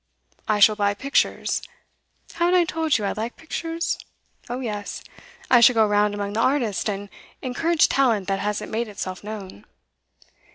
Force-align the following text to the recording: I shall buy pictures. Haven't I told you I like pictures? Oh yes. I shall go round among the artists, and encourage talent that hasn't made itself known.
I 0.47 0.59
shall 0.59 0.75
buy 0.75 0.95
pictures. 0.95 1.61
Haven't 2.33 2.55
I 2.55 2.63
told 2.63 2.97
you 2.97 3.05
I 3.05 3.11
like 3.11 3.35
pictures? 3.37 3.99
Oh 4.49 4.59
yes. 4.59 5.03
I 5.51 5.59
shall 5.61 5.75
go 5.75 5.85
round 5.85 6.15
among 6.15 6.33
the 6.33 6.39
artists, 6.39 6.89
and 6.89 7.07
encourage 7.43 7.87
talent 7.87 8.27
that 8.27 8.39
hasn't 8.39 8.71
made 8.71 8.87
itself 8.87 9.23
known. 9.23 9.63